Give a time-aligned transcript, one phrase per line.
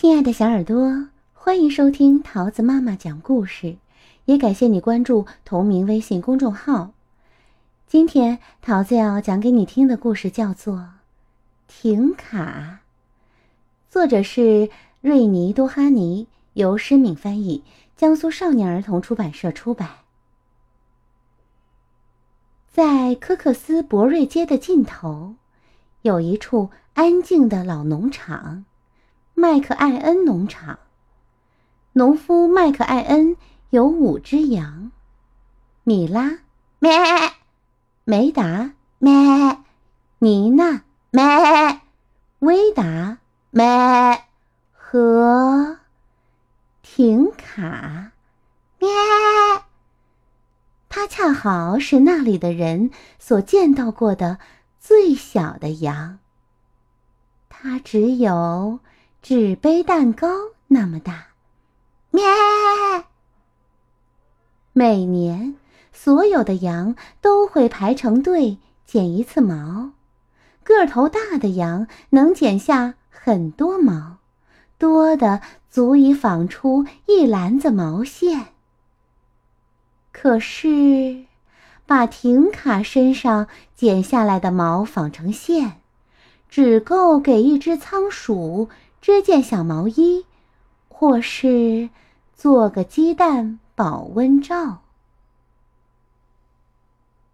[0.00, 3.78] 亲爱的小耳朵，欢迎收听桃子妈妈讲故事，
[4.26, 6.92] 也感谢你关注同名微信公众号。
[7.88, 10.76] 今天桃子要讲给你听的故事叫做
[11.66, 12.78] 《停卡》，
[13.92, 14.70] 作者是
[15.00, 17.64] 瑞尼多哈尼，由施敏翻译，
[17.96, 19.88] 江苏少年儿童出版社出版。
[22.70, 25.34] 在科克斯伯瑞街的尽头，
[26.02, 28.64] 有一处安静的老农场。
[29.38, 30.80] 麦克艾恩农场，
[31.92, 33.36] 农夫麦克艾恩
[33.70, 34.90] 有五只羊：
[35.84, 36.40] 米拉
[36.80, 36.90] 咩，
[38.02, 39.12] 梅达咩，
[40.18, 40.82] 妮娜
[41.12, 41.22] 咩，
[42.40, 43.18] 威达
[43.50, 43.64] 咩
[44.72, 45.78] 和
[46.82, 48.10] 停卡
[48.80, 48.88] 咩。
[50.88, 54.40] 它恰好是那里的人所见到过的
[54.80, 56.18] 最小的羊。
[57.48, 58.80] 它只有。
[59.20, 60.28] 纸杯蛋糕
[60.68, 61.26] 那么大，
[62.10, 62.22] 咩！
[64.72, 65.56] 每年
[65.92, 69.90] 所有的羊都会排成队剪一次毛，
[70.62, 74.18] 个头大的羊能剪下很多毛，
[74.78, 78.46] 多的足以纺出一篮子毛线。
[80.12, 81.24] 可是，
[81.86, 85.80] 把停卡身上剪下来的毛纺成线，
[86.48, 88.68] 只够给一只仓鼠。
[89.00, 90.26] 织件小毛衣，
[90.88, 91.90] 或是
[92.34, 94.82] 做个鸡蛋保温罩。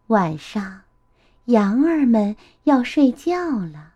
[0.09, 0.83] 晚上，
[1.47, 3.93] 羊儿们要睡觉了，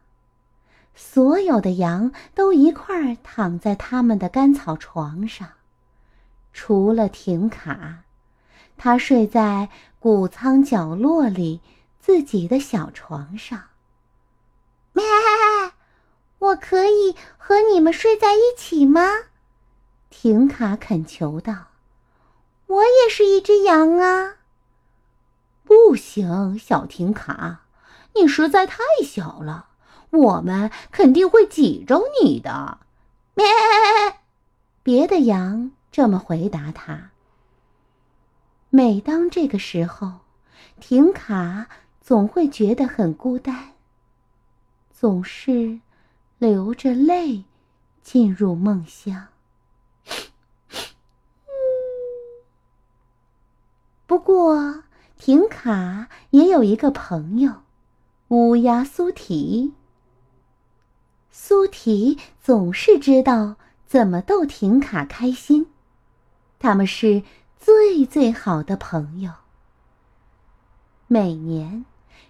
[0.94, 5.48] 所有的羊都一块儿躺在他们的干草床上，
[6.52, 8.04] 除了停卡，
[8.78, 9.68] 他睡在
[10.00, 11.60] 谷仓角落里
[12.00, 13.67] 自己的小床上。
[16.48, 19.02] 我可以和你们睡在一起吗？
[20.08, 21.68] 停卡恳求道
[22.66, 24.36] ：“我也是一只羊啊。”
[25.64, 27.64] 不行，小停卡，
[28.14, 29.68] 你实在太小了，
[30.10, 32.78] 我们肯定会挤着你的。
[33.34, 33.44] 咩！
[34.82, 37.10] 别的羊这么回答他。
[38.70, 40.20] 每当这个时候，
[40.80, 41.66] 停卡
[42.00, 43.74] 总会觉得很孤单，
[44.90, 45.80] 总是。
[46.38, 47.44] 流着泪
[48.00, 49.26] 进入梦乡。
[54.06, 54.84] 不过，
[55.16, 57.62] 停卡也有一个朋友，
[58.28, 59.74] 乌鸦苏提。
[61.30, 63.56] 苏提总是知道
[63.86, 65.66] 怎么逗停卡开心，
[66.60, 67.24] 他们是
[67.58, 69.32] 最最好的朋友。
[71.08, 71.84] 每年，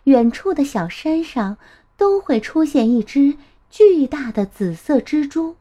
[0.05, 1.59] 远处的小山上
[1.97, 3.37] 都会出现一只。
[3.71, 5.57] 巨大的紫色蜘蛛。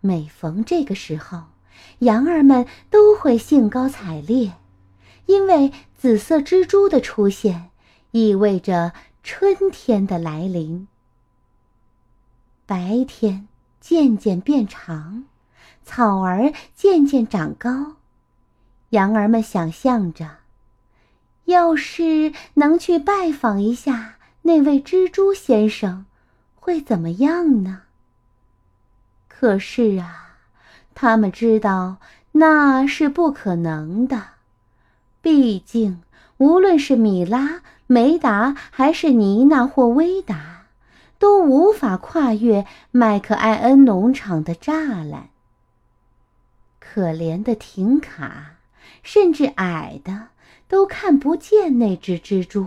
[0.00, 1.44] 每逢这个时候，
[2.00, 4.54] 羊儿们都会兴高采烈，
[5.26, 7.70] 因为紫色蜘蛛的出现
[8.12, 8.92] 意味着
[9.22, 10.88] 春天的来临。
[12.64, 13.48] 白天
[13.80, 15.24] 渐渐变长，
[15.84, 17.96] 草儿渐渐长高，
[18.90, 20.38] 羊儿们想象着，
[21.44, 26.06] 要是能去拜访一下那位蜘蛛先生。
[26.60, 27.82] 会怎么样呢？
[29.26, 30.36] 可是啊，
[30.94, 31.96] 他们知道
[32.32, 34.22] 那是不可能的。
[35.22, 36.02] 毕竟，
[36.36, 40.66] 无论是米拉、梅达，还是妮娜或威达，
[41.18, 45.30] 都无法跨越麦克艾恩农场的栅栏。
[46.78, 48.56] 可怜的停卡，
[49.02, 50.28] 甚至矮的
[50.68, 52.66] 都看不见那只蜘蛛。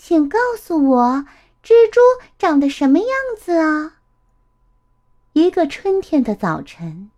[0.00, 1.26] 哦，请告诉我，
[1.62, 2.00] 蜘蛛
[2.38, 3.98] 长得什么样子啊？
[5.34, 7.10] 一个春天的早晨，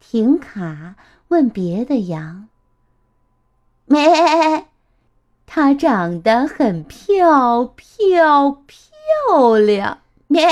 [0.00, 0.96] 停卡
[1.28, 2.48] 问别的羊
[3.86, 4.66] ：“咩？
[5.46, 10.44] 它长得很漂漂漂亮。”咩？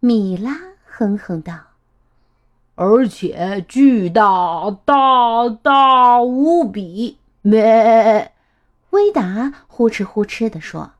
[0.00, 1.54] 米拉哼哼道
[2.74, 8.33] ：“而且巨大大大无比。”咩？
[8.94, 10.92] 威达呼哧呼哧地说：“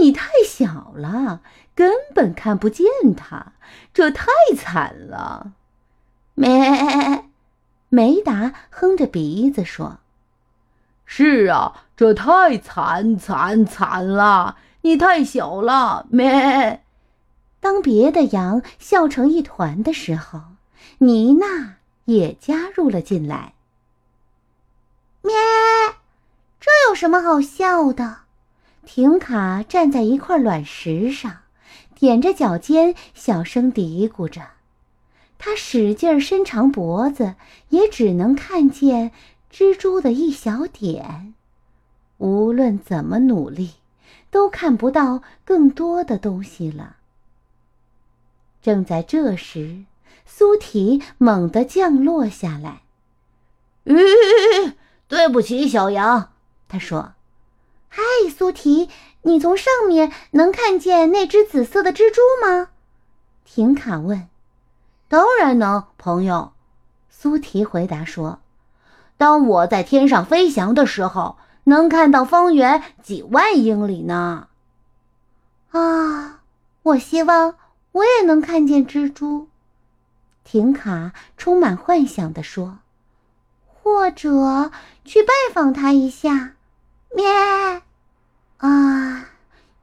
[0.00, 1.42] 你太小了，
[1.76, 2.86] 根本看不见
[3.16, 3.52] 它，
[3.94, 4.26] 这太
[4.56, 5.52] 惨了。”
[6.34, 7.24] 咩，
[7.88, 9.98] 梅达哼着鼻子说
[11.06, 16.82] ：“是啊，这太惨惨惨了，你太小了。”咩，
[17.60, 20.40] 当别的羊笑成一团的时候，
[20.98, 21.76] 妮娜
[22.06, 23.54] 也加入了进来。
[25.22, 25.34] 咩。
[26.98, 28.22] 什么好笑的？
[28.84, 31.42] 婷卡站在一块卵石上，
[32.00, 34.42] 踮着脚尖，小声嘀咕着。
[35.38, 37.36] 他使劲伸长脖子，
[37.68, 39.12] 也只能看见
[39.48, 41.34] 蜘蛛的一小点。
[42.16, 43.74] 无论怎么努力，
[44.32, 46.96] 都看不到更多的东西了。
[48.60, 49.84] 正在这时，
[50.26, 52.82] 苏提猛地降落下来。“，
[55.06, 56.30] 对不起，小羊。”
[56.68, 57.14] 他说。
[57.88, 58.02] 嗨，
[58.36, 58.90] 苏提，
[59.22, 62.68] 你从上面能看见那只紫色的蜘蛛吗？
[63.44, 64.28] 婷卡问。
[65.08, 66.52] 当然能，朋友。
[67.08, 68.40] 苏提回答说
[69.16, 74.48] ：“当我在天上飞翔的时候，能看到方圆几万英里呢。”
[75.72, 76.42] 啊，
[76.82, 77.56] 我希望
[77.92, 79.48] 我也能看见蜘蛛。
[80.44, 82.78] 婷卡充满幻想地说
[83.66, 84.70] ：“或者
[85.04, 86.52] 去拜访他一下。”
[87.14, 87.82] 咩！
[88.58, 89.30] 啊，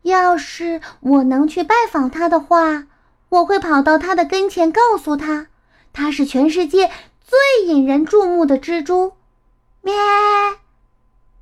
[0.04, 2.88] 要是我能去拜访他的话，
[3.30, 5.48] 我会跑到他的跟前，告诉他，
[5.92, 6.92] 他是全世界
[7.22, 9.14] 最引人注目的蜘蛛。
[9.82, 9.94] 咩！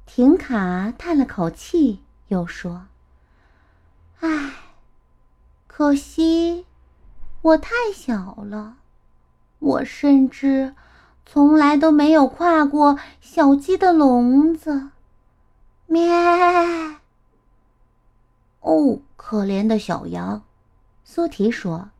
[0.05, 2.85] 婷卡叹了口气，又说
[4.21, 4.51] ：“唉，
[5.65, 6.65] 可惜
[7.41, 8.75] 我太小了，
[9.59, 10.75] 我甚至
[11.25, 14.89] 从来都没有跨过小鸡的笼子。”
[15.93, 16.09] 咩！
[18.61, 20.41] 哦，可怜的小羊，
[21.03, 21.91] 苏提说。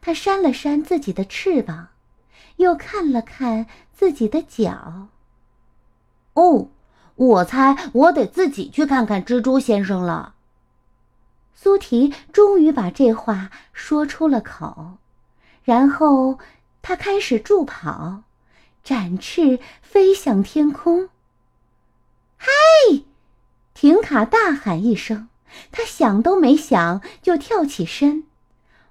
[0.00, 1.88] 他扇了扇自己的翅膀，
[2.56, 5.08] 又看了看自己的脚。
[6.32, 6.68] 哦，
[7.14, 10.34] 我猜我得自己去看看蜘蛛先生了。
[11.54, 14.96] 苏提终于把这话说出了口，
[15.62, 16.38] 然后
[16.80, 18.22] 他开始助跑，
[18.82, 21.10] 展翅飞向天空。
[22.36, 22.50] 嗨！
[23.76, 25.28] 婷卡大喊一声，
[25.70, 28.24] 他想都没想就跳起身。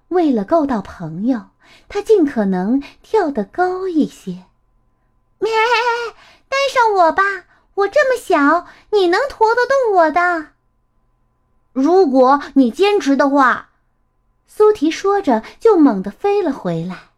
[0.10, 1.48] 为了够到朋友，
[1.90, 4.44] 他尽可能跳得高一些。
[5.40, 5.52] 咩，
[6.48, 7.24] 带上我吧，
[7.74, 10.50] 我这么小，你能驮得动我的。
[11.74, 13.72] 如果你坚持的话，
[14.46, 17.10] 苏提说着就猛地飞了回来，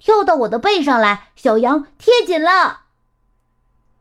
[0.00, 2.80] 跳到我的背上来，小羊贴紧了，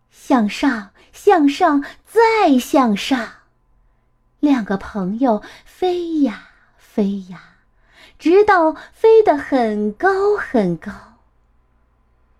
[0.10, 0.89] 向上。
[1.13, 3.30] 向上，再向上，
[4.39, 7.42] 两个朋友飞呀飞呀，
[8.19, 10.92] 直到飞得很高很高。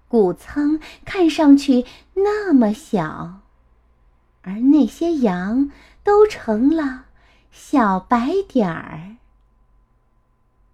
[0.10, 1.86] 谷仓看上去
[2.16, 3.42] 那么小，
[4.42, 5.72] 而那些羊
[6.04, 7.06] 都成了
[7.52, 9.16] 小白点儿。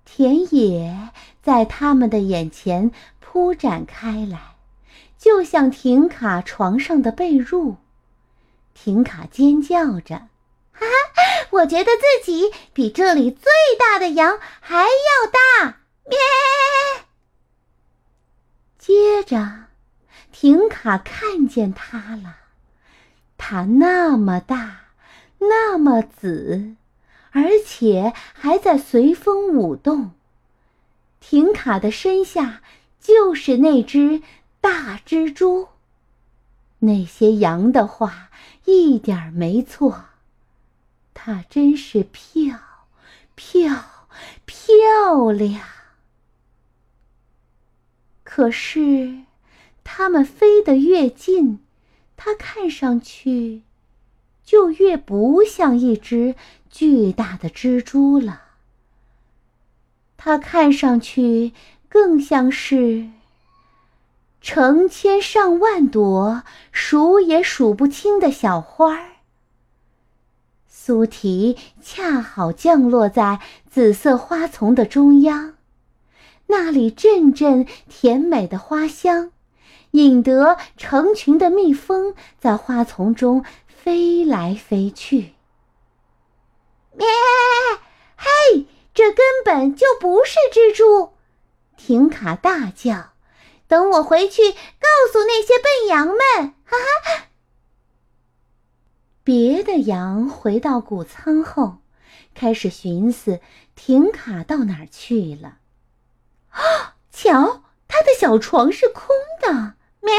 [0.03, 1.09] 田野
[1.41, 4.55] 在他们的眼前铺展开来，
[5.17, 7.75] 就像停卡床上的被褥。
[8.73, 10.27] 婷卡尖叫着
[10.71, 15.79] ：“哈哈，我觉得自己比这里最大的羊还要大！”
[16.09, 16.17] 咩。
[18.77, 19.65] 接着，
[20.31, 22.37] 婷卡看见它了，
[23.37, 24.79] 它那么大，
[25.39, 26.75] 那么紫，
[27.31, 30.11] 而且还在随风舞动。
[31.19, 32.61] 婷卡的身下
[32.99, 34.23] 就是那只
[34.61, 35.67] 大蜘蛛。
[36.79, 38.29] 那些羊的话
[38.69, 40.05] 一点没错，
[41.13, 42.59] 它真是漂
[43.35, 43.83] 漂
[44.45, 45.61] 漂亮。
[48.23, 49.23] 可是，
[49.83, 51.59] 它们飞得越近，
[52.15, 53.63] 它看上去
[54.43, 56.35] 就越不像一只
[56.69, 58.43] 巨大的蜘蛛了。
[60.15, 61.53] 它看上去
[61.87, 63.09] 更像是……
[64.41, 69.09] 成千上万朵数也数不清的小花儿。
[70.67, 75.55] 苏提恰好降落在紫色花丛的中央，
[76.47, 79.31] 那里阵阵甜美的花香，
[79.91, 85.33] 引得成群的蜜蜂在花丛中飞来飞去。
[86.93, 87.07] 咩！
[88.15, 91.11] 嘿，这根本就不是蜘蛛！
[91.77, 93.11] 婷卡大叫。
[93.69, 97.25] 等我回去告诉那些笨羊们，哈哈！
[99.23, 101.77] 别的羊回到谷仓后，
[102.33, 103.39] 开始寻思
[103.75, 105.59] 停卡到哪儿去了。
[106.49, 109.09] 啊，瞧，他的小床是空
[109.39, 109.75] 的。
[110.01, 110.15] 咩！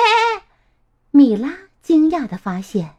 [1.11, 2.95] 米拉惊讶的发现，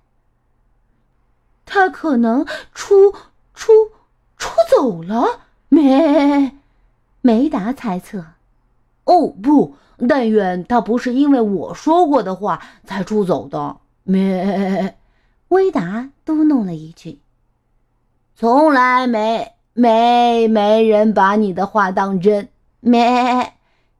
[1.66, 3.16] 他可能出
[3.54, 3.92] 出
[4.38, 5.44] 出走了。
[5.70, 6.58] 咩！
[7.22, 8.26] 梅达猜测。
[9.06, 9.78] 哦，不。
[10.08, 13.78] 但愿他不是因为我说过的话才出走的。
[14.04, 14.98] 咩，
[15.50, 17.20] 威达嘟哝了一句。
[18.36, 22.50] 从来没没没人把你的话当真。
[22.80, 23.54] 咩，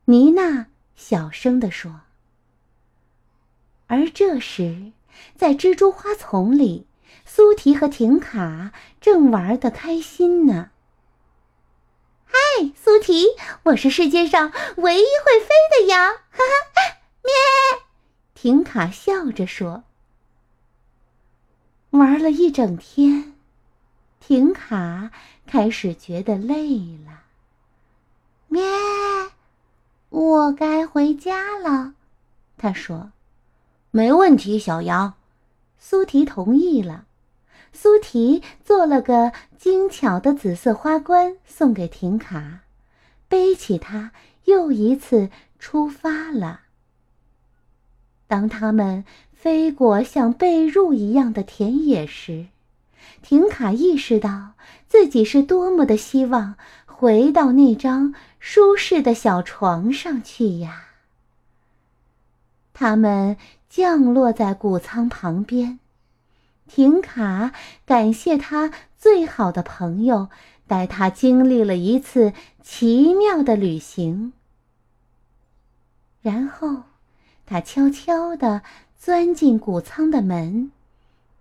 [0.06, 2.02] 妮娜小声地说。
[3.86, 4.94] 而这时，
[5.36, 6.88] 在蜘蛛花丛里，
[7.26, 10.70] 苏提和婷卡正玩得开心呢。
[12.32, 13.28] 嗨，苏提，
[13.64, 16.14] 我是世界上唯一会飞的羊！
[16.32, 17.34] 哈哈，咩！
[18.34, 19.84] 婷卡笑着说。
[21.90, 23.34] 玩了一整天，
[24.22, 25.12] 婷卡
[25.46, 27.24] 开始觉得累了。
[28.48, 28.64] 咩，
[30.08, 31.96] 我该回家了，
[32.58, 33.12] 他说。
[33.92, 35.16] 没问题，小羊。
[35.78, 37.04] 苏提同意了。
[37.74, 42.60] 苏提做了个精巧的紫色花冠送给婷卡，
[43.28, 44.12] 背起它，
[44.46, 46.62] 又一次出发了。
[48.28, 52.48] 当他们飞过像被褥一样的田野时，
[53.22, 54.54] 婷卡意识到
[54.88, 60.86] 自己是多么的希望回到那张舒适的小床上去呀！
[62.74, 63.38] 他们
[63.70, 65.80] 降落在谷仓旁边，
[66.74, 67.52] 停卡
[67.86, 70.30] 感谢他最好的朋友
[70.68, 72.32] 带他经历了一次
[72.64, 74.32] 奇妙的旅行，
[76.22, 76.84] 然后
[77.46, 78.62] 他悄悄地。
[79.04, 80.72] 钻进谷仓的门，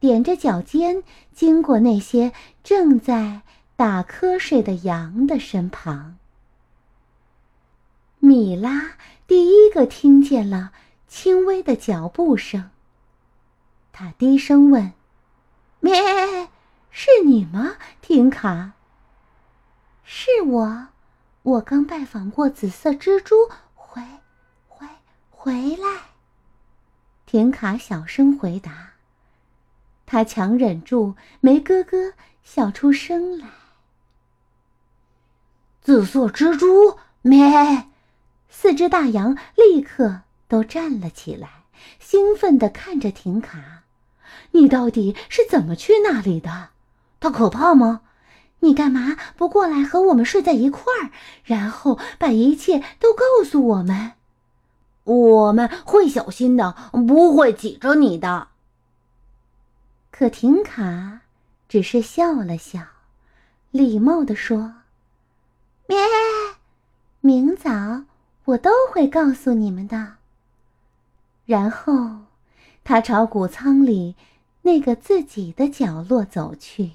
[0.00, 1.02] 踮着脚尖
[1.34, 2.32] 经过那些
[2.64, 3.42] 正在
[3.76, 6.16] 打瞌睡的羊的身旁。
[8.18, 8.92] 米拉
[9.26, 10.72] 第一个听见了
[11.06, 12.70] 轻微的脚步声。
[13.92, 14.94] 他低声问
[15.80, 16.48] ：“咩，
[16.90, 18.72] 是你吗，婷卡
[20.04, 20.88] ？”“是我，
[21.42, 23.34] 我刚拜访过紫色蜘蛛，
[23.74, 24.02] 回，
[24.68, 24.86] 回，
[25.30, 26.02] 回来。”
[27.26, 28.90] 婷卡小声回答。
[30.04, 33.48] 他强忍住没咯咯笑出声来。
[35.80, 37.86] 紫色蜘蛛，咩！
[38.48, 41.62] 四只大羊立刻都站了起来，
[42.00, 43.79] 兴奋地看着婷卡
[44.52, 46.68] ：“你到底是怎么去那里的？
[47.20, 48.02] 它可怕吗？
[48.60, 51.10] 你干嘛不过来和我们睡在一块儿，
[51.44, 54.12] 然后把一切都告诉我们？”
[55.04, 58.48] 我们会小心的，不会挤着你的。
[60.10, 61.22] 可婷卡
[61.68, 62.80] 只是笑了笑，
[63.70, 64.74] 礼貌地说
[65.88, 65.96] ：“咩，
[67.20, 67.70] 明早
[68.44, 70.16] 我都会告诉你们的。”
[71.46, 72.26] 然后，
[72.84, 74.14] 他朝谷仓里
[74.62, 76.92] 那个自己的角落走去。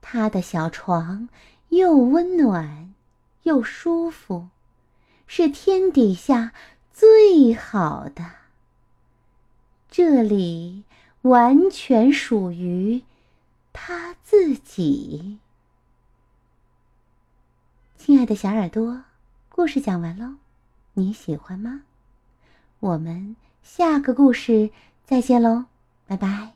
[0.00, 1.28] 他的小床
[1.70, 2.94] 又温暖
[3.44, 4.48] 又舒服。
[5.26, 6.52] 是天底下
[6.92, 8.30] 最好的。
[9.90, 10.84] 这里
[11.22, 13.02] 完全属于
[13.72, 15.38] 他自己。
[17.96, 19.02] 亲爱的小耳朵，
[19.48, 20.34] 故事讲完喽，
[20.92, 21.82] 你喜欢吗？
[22.80, 24.70] 我们下个故事
[25.06, 25.64] 再见喽，
[26.06, 26.53] 拜拜。